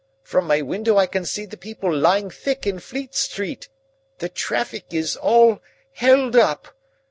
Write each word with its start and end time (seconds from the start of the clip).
From 0.23 0.47
my 0.47 0.63
window 0.63 0.97
I 0.97 1.05
can 1.05 1.25
see 1.25 1.45
the 1.45 1.57
people 1.57 1.95
lying 1.95 2.31
thick 2.31 2.65
in 2.65 2.79
Fleet 2.79 3.13
Street. 3.13 3.69
The 4.17 4.29
traffic 4.29 4.85
is 4.89 5.15
all 5.15 5.59
held 5.93 6.35
up. 6.35 6.69